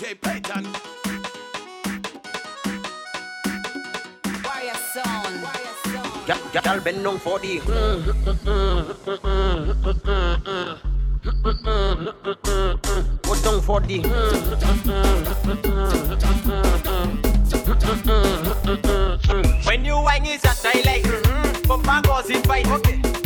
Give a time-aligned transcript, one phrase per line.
[0.00, 0.64] DJ Peyton.
[4.44, 5.34] Warrior Sound.
[6.64, 7.60] Gal bend down for the.
[7.60, 7.74] Put
[13.44, 14.00] down for the.
[19.66, 21.62] When you whine, is a highlight, mm-hmm.
[21.62, 22.66] Papa goes in fight,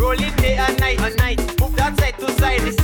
[0.00, 2.83] rolling day and night, and night, move that side to side.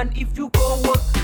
[0.00, 1.19] And if you go work